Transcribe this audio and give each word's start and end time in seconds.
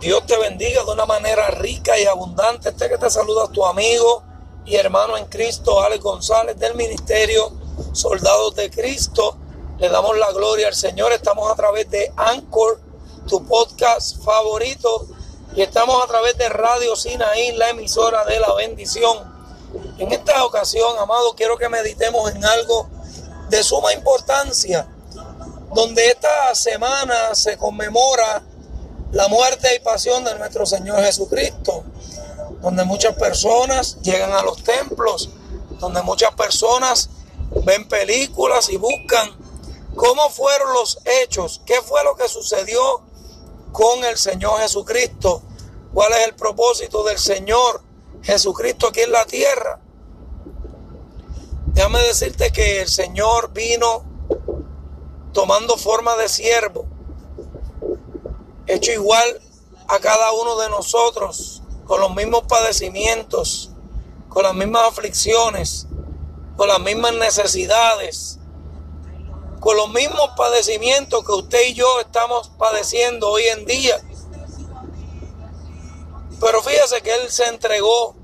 Dios 0.00 0.24
te 0.26 0.38
bendiga 0.38 0.84
de 0.84 0.92
una 0.92 1.06
manera 1.06 1.48
rica 1.48 1.98
y 1.98 2.04
abundante. 2.04 2.68
Este 2.68 2.88
que 2.88 2.98
te 2.98 3.10
saluda 3.10 3.48
tu 3.48 3.66
amigo 3.66 4.22
y 4.64 4.76
hermano 4.76 5.16
en 5.16 5.24
Cristo, 5.24 5.82
Alex 5.82 6.04
González, 6.04 6.56
del 6.56 6.76
Ministerio 6.76 7.50
Soldados 7.92 8.54
de 8.54 8.70
Cristo. 8.70 9.36
Le 9.78 9.88
damos 9.88 10.16
la 10.16 10.30
gloria 10.30 10.68
al 10.68 10.74
Señor. 10.74 11.10
Estamos 11.10 11.50
a 11.50 11.56
través 11.56 11.90
de 11.90 12.12
Anchor, 12.16 12.80
tu 13.26 13.44
podcast 13.44 14.22
favorito. 14.22 15.08
Y 15.56 15.62
estamos 15.62 16.00
a 16.04 16.06
través 16.06 16.38
de 16.38 16.48
Radio 16.48 16.94
Sinaí, 16.94 17.52
la 17.52 17.70
emisora 17.70 18.24
de 18.24 18.38
la 18.38 18.54
bendición. 18.54 19.18
En 19.98 20.12
esta 20.12 20.44
ocasión, 20.44 20.96
amado, 20.98 21.34
quiero 21.34 21.58
que 21.58 21.68
meditemos 21.68 22.30
en 22.30 22.44
algo 22.44 22.88
de 23.48 23.64
suma 23.64 23.92
importancia, 23.92 24.86
donde 25.74 26.06
esta 26.06 26.54
semana 26.54 27.34
se 27.34 27.56
conmemora 27.58 28.44
la 29.12 29.28
muerte 29.28 29.74
y 29.74 29.80
pasión 29.80 30.24
de 30.24 30.38
nuestro 30.38 30.66
Señor 30.66 31.02
Jesucristo, 31.02 31.84
donde 32.60 32.84
muchas 32.84 33.14
personas 33.14 33.98
llegan 34.02 34.32
a 34.32 34.42
los 34.42 34.62
templos, 34.62 35.30
donde 35.78 36.02
muchas 36.02 36.34
personas 36.34 37.08
ven 37.64 37.88
películas 37.88 38.68
y 38.68 38.76
buscan 38.76 39.30
cómo 39.94 40.28
fueron 40.30 40.74
los 40.74 40.98
hechos, 41.04 41.62
qué 41.64 41.80
fue 41.82 42.04
lo 42.04 42.14
que 42.16 42.28
sucedió 42.28 43.02
con 43.72 44.04
el 44.04 44.18
Señor 44.18 44.60
Jesucristo, 44.60 45.42
cuál 45.92 46.12
es 46.12 46.26
el 46.26 46.34
propósito 46.34 47.02
del 47.04 47.18
Señor 47.18 47.82
Jesucristo 48.22 48.88
aquí 48.88 49.00
en 49.00 49.12
la 49.12 49.24
tierra. 49.24 49.80
Déjame 51.66 52.00
decirte 52.00 52.50
que 52.50 52.82
el 52.82 52.88
Señor 52.88 53.52
vino 53.52 54.04
tomando 55.32 55.76
forma 55.76 56.16
de 56.16 56.28
siervo 56.28 56.87
hecho 58.68 58.92
igual 58.92 59.40
a 59.88 59.98
cada 59.98 60.32
uno 60.32 60.56
de 60.58 60.68
nosotros, 60.68 61.62
con 61.86 62.00
los 62.00 62.14
mismos 62.14 62.42
padecimientos, 62.46 63.70
con 64.28 64.42
las 64.42 64.54
mismas 64.54 64.88
aflicciones, 64.88 65.86
con 66.56 66.68
las 66.68 66.80
mismas 66.80 67.14
necesidades, 67.14 68.38
con 69.60 69.76
los 69.76 69.88
mismos 69.88 70.30
padecimientos 70.36 71.24
que 71.24 71.32
usted 71.32 71.66
y 71.68 71.74
yo 71.74 72.00
estamos 72.00 72.50
padeciendo 72.58 73.30
hoy 73.30 73.44
en 73.44 73.64
día. 73.64 74.00
Pero 76.40 76.62
fíjese 76.62 77.00
que 77.02 77.14
Él 77.14 77.30
se 77.30 77.46
entregó 77.46 78.14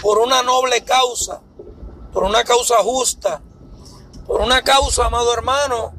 por 0.00 0.18
una 0.18 0.42
noble 0.42 0.84
causa, 0.84 1.42
por 2.12 2.22
una 2.22 2.44
causa 2.44 2.76
justa, 2.76 3.42
por 4.26 4.40
una 4.40 4.62
causa, 4.62 5.06
amado 5.06 5.32
hermano, 5.32 5.92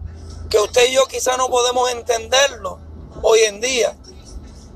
que 0.49 0.59
usted 0.59 0.87
y 0.87 0.93
yo 0.93 1.05
quizá 1.07 1.37
no 1.37 1.49
podemos 1.49 1.91
entenderlo, 1.91 2.79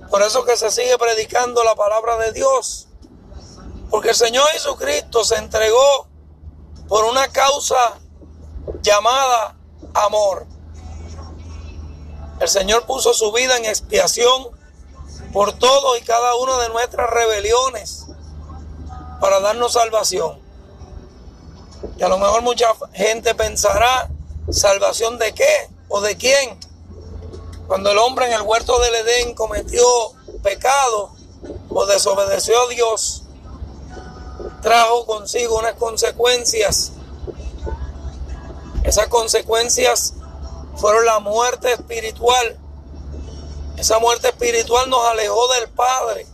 Por 0.09 0.23
eso 0.23 0.43
que 0.43 0.57
se 0.57 0.71
sigue 0.71 0.97
predicando 0.97 1.63
la 1.63 1.75
palabra 1.75 2.17
de 2.17 2.31
Dios. 2.31 2.87
Porque 3.89 4.09
el 4.09 4.15
Señor 4.15 4.47
Jesucristo 4.49 5.23
se 5.23 5.35
entregó 5.35 6.07
por 6.87 7.05
una 7.05 7.27
causa 7.27 7.99
llamada 8.81 9.55
amor. 9.93 10.47
El 12.39 12.47
Señor 12.47 12.85
puso 12.85 13.13
su 13.13 13.31
vida 13.31 13.57
en 13.57 13.65
expiación 13.65 14.47
por 15.33 15.53
todo 15.53 15.97
y 15.97 16.01
cada 16.01 16.35
una 16.35 16.57
de 16.59 16.69
nuestras 16.69 17.09
rebeliones 17.09 18.07
para 19.19 19.39
darnos 19.39 19.73
salvación. 19.73 20.39
Y 21.97 22.03
a 22.03 22.07
lo 22.07 22.17
mejor 22.17 22.41
mucha 22.41 22.67
gente 22.93 23.35
pensará, 23.35 24.09
¿salvación 24.49 25.17
de 25.17 25.33
qué 25.33 25.69
o 25.89 26.01
de 26.01 26.17
quién? 26.17 26.59
Cuando 27.69 27.91
el 27.91 27.99
hombre 27.99 28.25
en 28.25 28.33
el 28.33 28.41
huerto 28.41 28.79
del 28.79 28.95
Edén 28.95 29.35
cometió 29.35 29.85
pecado 30.41 31.11
o 31.69 31.85
desobedeció 31.85 32.59
a 32.59 32.67
Dios, 32.67 33.21
trajo 34.63 35.05
consigo 35.05 35.59
unas 35.59 35.75
consecuencias. 35.75 36.93
Esas 38.83 39.07
consecuencias 39.09 40.15
fueron 40.77 41.05
la 41.05 41.19
muerte 41.19 41.71
espiritual. 41.73 42.57
Esa 43.77 43.99
muerte 43.99 44.29
espiritual 44.29 44.89
nos 44.89 45.05
alejó 45.05 45.47
del 45.49 45.69
Padre. 45.69 46.25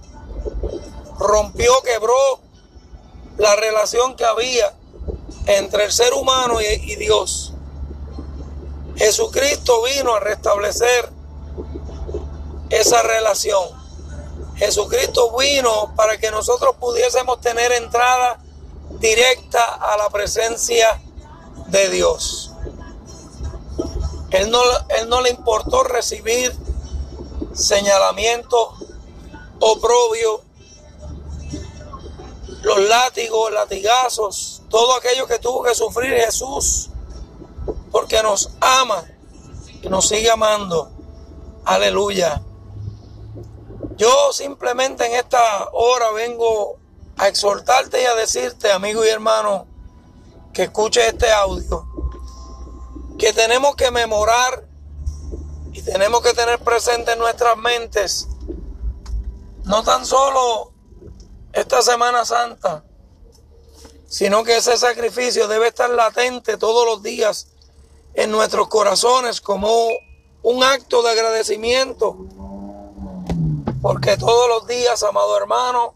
Rompió, 1.19 1.81
quebró 1.81 2.39
la 3.37 3.57
relación 3.57 4.15
que 4.15 4.23
había 4.23 4.73
entre 5.47 5.83
el 5.83 5.91
ser 5.91 6.13
humano 6.13 6.61
y, 6.61 6.65
y 6.65 6.95
Dios. 6.95 7.51
Jesucristo 8.95 9.83
vino 9.83 10.15
a 10.15 10.21
restablecer 10.21 11.14
esa 12.69 13.01
relación. 13.03 13.63
Jesucristo 14.55 15.35
vino 15.37 15.93
para 15.95 16.17
que 16.17 16.31
nosotros 16.31 16.75
pudiésemos 16.79 17.41
tener 17.41 17.71
entrada 17.73 18.39
directa 18.99 19.75
a 19.75 19.97
la 19.97 20.09
presencia 20.09 21.01
de 21.67 21.89
Dios. 21.89 22.51
Él 24.31 24.49
no, 24.49 24.61
él 24.89 25.09
no 25.09 25.21
le 25.21 25.29
importó 25.29 25.83
recibir 25.83 26.55
señalamiento, 27.53 28.73
oprobio, 29.59 30.41
los 32.63 32.81
látigos, 32.81 33.51
latigazos, 33.51 34.63
todo 34.69 34.95
aquello 34.95 35.27
que 35.27 35.39
tuvo 35.39 35.63
que 35.63 35.75
sufrir 35.75 36.13
Jesús, 36.15 36.89
porque 37.91 38.21
nos 38.23 38.49
ama 38.59 39.03
y 39.81 39.87
nos 39.87 40.07
sigue 40.07 40.29
amando. 40.29 40.89
Aleluya. 41.63 42.41
Yo 43.97 44.33
simplemente 44.33 45.05
en 45.05 45.13
esta 45.13 45.69
hora 45.71 46.11
vengo 46.11 46.77
a 47.17 47.29
exhortarte 47.29 48.01
y 48.01 48.05
a 48.05 48.15
decirte, 48.15 48.71
amigo 48.71 49.05
y 49.05 49.07
hermano, 49.07 49.67
que 50.53 50.63
escuche 50.63 51.07
este 51.07 51.31
audio, 51.31 51.87
que 53.17 53.31
tenemos 53.31 53.75
que 53.77 53.91
memorar 53.91 54.67
y 55.71 55.81
tenemos 55.81 56.21
que 56.21 56.33
tener 56.33 56.59
presente 56.59 57.13
en 57.13 57.19
nuestras 57.19 57.55
mentes, 57.55 58.27
no 59.63 59.81
tan 59.83 60.05
solo 60.05 60.73
esta 61.53 61.81
Semana 61.81 62.25
Santa, 62.25 62.83
sino 64.09 64.43
que 64.43 64.57
ese 64.57 64.77
sacrificio 64.77 65.47
debe 65.47 65.69
estar 65.69 65.89
latente 65.89 66.57
todos 66.57 66.85
los 66.85 67.01
días 67.01 67.47
en 68.13 68.29
nuestros 68.29 68.67
corazones 68.67 69.39
como 69.39 69.87
un 70.43 70.63
acto 70.65 71.01
de 71.01 71.11
agradecimiento 71.11 72.17
porque 73.85 74.17
todos 74.17 74.49
los 74.49 74.65
días, 74.65 75.03
amado 75.03 75.37
hermano, 75.37 75.93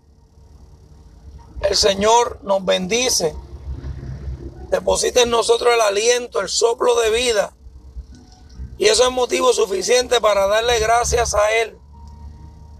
el 1.68 1.76
Señor 1.76 2.38
nos 2.44 2.64
bendice. 2.64 3.36
Deposita 4.70 5.24
en 5.24 5.32
nosotros 5.32 5.74
el 5.74 5.82
aliento, 5.82 6.40
el 6.40 6.50
soplo 6.50 6.94
de 7.00 7.10
vida. 7.10 7.52
Y 8.78 8.86
eso 8.86 9.06
es 9.06 9.12
motivo 9.12 9.54
suficiente 9.54 10.22
para 10.22 10.46
darle 10.46 10.80
gracias 10.80 11.34
a 11.34 11.52
Él. 11.52 11.80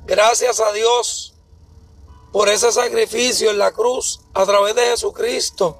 Gracias 0.06 0.59
a 0.59 0.72
Dios 0.74 1.34
por 2.31 2.47
ese 2.47 2.72
sacrificio 2.72 3.50
en 3.50 3.58
la 3.58 3.72
cruz 3.72 4.22
a 4.36 4.46
través 4.46 4.76
de 4.76 4.91
Jesucristo. 4.91 5.80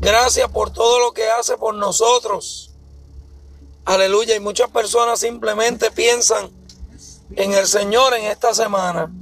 Gracias 0.00 0.50
por 0.50 0.72
todo 0.72 0.98
lo 0.98 1.12
que 1.12 1.30
hace 1.30 1.56
por 1.56 1.76
nosotros. 1.76 2.72
Aleluya. 3.84 4.34
Y 4.34 4.40
muchas 4.40 4.68
personas 4.68 5.20
simplemente 5.20 5.92
piensan 5.92 6.59
en 7.36 7.52
el 7.52 7.66
Señor 7.66 8.14
en 8.14 8.24
esta 8.24 8.54
semana. 8.54 9.12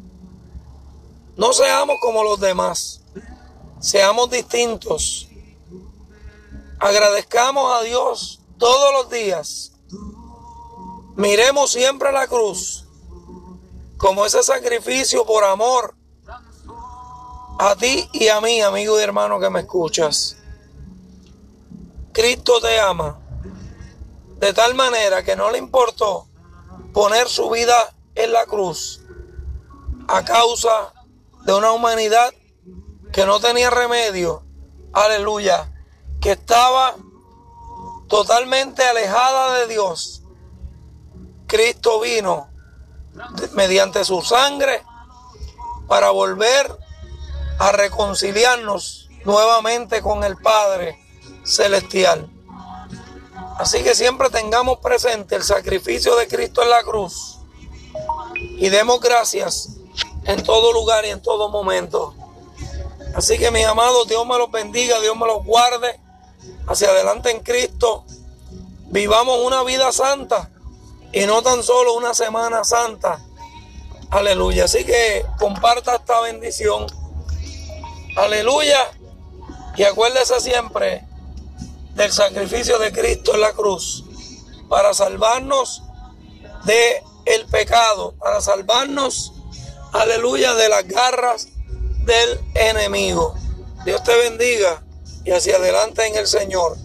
No 1.36 1.52
seamos 1.52 1.96
como 2.00 2.22
los 2.22 2.40
demás, 2.40 3.00
seamos 3.80 4.30
distintos. 4.30 5.28
Agradezcamos 6.80 7.72
a 7.72 7.82
Dios 7.82 8.40
todos 8.58 8.92
los 8.92 9.10
días. 9.10 9.72
Miremos 11.16 11.72
siempre 11.72 12.12
la 12.12 12.26
cruz 12.26 12.84
como 13.96 14.24
ese 14.24 14.42
sacrificio 14.42 15.26
por 15.26 15.44
amor 15.44 15.96
a 17.58 17.74
ti 17.74 18.08
y 18.12 18.28
a 18.28 18.40
mí, 18.40 18.60
amigo 18.60 18.98
y 18.98 19.02
hermano 19.02 19.40
que 19.40 19.50
me 19.50 19.60
escuchas. 19.60 20.36
Cristo 22.12 22.60
te 22.60 22.78
ama 22.78 23.20
de 24.38 24.52
tal 24.52 24.74
manera 24.74 25.24
que 25.24 25.34
no 25.34 25.50
le 25.50 25.58
importó 25.58 26.28
poner 26.92 27.28
su 27.28 27.50
vida 27.50 27.94
en 28.18 28.32
la 28.32 28.46
cruz 28.46 29.00
a 30.08 30.24
causa 30.24 30.92
de 31.44 31.54
una 31.54 31.70
humanidad 31.70 32.34
que 33.12 33.24
no 33.24 33.38
tenía 33.38 33.70
remedio, 33.70 34.42
aleluya, 34.92 35.72
que 36.20 36.32
estaba 36.32 36.96
totalmente 38.08 38.82
alejada 38.82 39.58
de 39.58 39.68
Dios. 39.68 40.22
Cristo 41.46 42.00
vino 42.00 42.50
mediante 43.52 44.04
su 44.04 44.20
sangre 44.22 44.82
para 45.86 46.10
volver 46.10 46.76
a 47.60 47.70
reconciliarnos 47.70 49.08
nuevamente 49.24 50.02
con 50.02 50.24
el 50.24 50.36
Padre 50.36 50.98
Celestial. 51.44 52.28
Así 53.58 53.82
que 53.84 53.94
siempre 53.94 54.28
tengamos 54.30 54.78
presente 54.78 55.36
el 55.36 55.44
sacrificio 55.44 56.16
de 56.16 56.26
Cristo 56.26 56.62
en 56.62 56.70
la 56.70 56.82
cruz 56.82 57.37
y 58.58 58.68
demos 58.70 59.00
gracias 59.00 59.70
en 60.24 60.42
todo 60.42 60.72
lugar 60.72 61.04
y 61.06 61.10
en 61.10 61.22
todo 61.22 61.48
momento. 61.48 62.14
Así 63.14 63.38
que 63.38 63.50
mis 63.50 63.64
amados, 63.64 64.08
Dios 64.08 64.26
me 64.26 64.36
los 64.36 64.50
bendiga, 64.50 65.00
Dios 65.00 65.16
me 65.16 65.26
los 65.26 65.44
guarde 65.44 65.98
hacia 66.66 66.88
adelante 66.88 67.30
en 67.30 67.40
Cristo. 67.40 68.04
Vivamos 68.86 69.38
una 69.44 69.62
vida 69.62 69.92
santa 69.92 70.50
y 71.12 71.24
no 71.24 71.42
tan 71.42 71.62
solo 71.62 71.94
una 71.94 72.14
semana 72.14 72.64
santa. 72.64 73.24
Aleluya. 74.10 74.64
Así 74.64 74.84
que 74.84 75.24
comparta 75.38 75.96
esta 75.96 76.20
bendición. 76.20 76.86
Aleluya. 78.16 78.90
Y 79.76 79.84
acuérdese 79.84 80.40
siempre 80.40 81.06
del 81.94 82.10
sacrificio 82.10 82.78
de 82.78 82.92
Cristo 82.92 83.34
en 83.34 83.40
la 83.40 83.52
cruz 83.52 84.04
para 84.68 84.92
salvarnos 84.92 85.82
de 86.64 87.02
el 87.34 87.46
pecado, 87.46 88.14
para 88.18 88.40
salvarnos, 88.40 89.32
aleluya, 89.92 90.54
de 90.54 90.68
las 90.68 90.86
garras 90.86 91.48
del 92.04 92.40
enemigo. 92.54 93.34
Dios 93.84 94.02
te 94.02 94.16
bendiga 94.16 94.82
y 95.24 95.30
hacia 95.32 95.56
adelante 95.56 96.06
en 96.06 96.16
el 96.16 96.26
Señor. 96.26 96.76